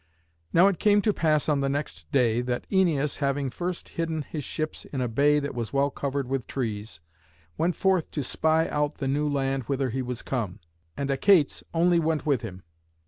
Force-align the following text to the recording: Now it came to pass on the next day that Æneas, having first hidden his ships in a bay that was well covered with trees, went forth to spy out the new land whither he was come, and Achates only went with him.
Now 0.51 0.65
it 0.65 0.79
came 0.79 1.03
to 1.03 1.13
pass 1.13 1.47
on 1.47 1.59
the 1.61 1.69
next 1.69 2.11
day 2.11 2.41
that 2.41 2.67
Æneas, 2.71 3.17
having 3.17 3.51
first 3.51 3.89
hidden 3.89 4.23
his 4.23 4.43
ships 4.43 4.83
in 4.85 4.99
a 4.99 5.07
bay 5.07 5.37
that 5.37 5.53
was 5.53 5.73
well 5.73 5.91
covered 5.91 6.27
with 6.27 6.47
trees, 6.47 7.01
went 7.55 7.75
forth 7.75 8.09
to 8.09 8.23
spy 8.23 8.67
out 8.69 8.95
the 8.95 9.07
new 9.07 9.29
land 9.29 9.65
whither 9.65 9.91
he 9.91 10.01
was 10.01 10.23
come, 10.23 10.57
and 10.97 11.11
Achates 11.11 11.61
only 11.71 11.99
went 11.99 12.25
with 12.25 12.41
him. 12.41 12.63